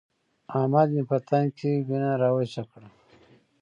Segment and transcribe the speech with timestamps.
[0.57, 2.89] احمد مې په تن کې وينه راوچه کړه.